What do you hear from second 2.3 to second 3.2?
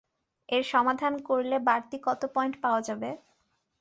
Point পাওয়া যাবে?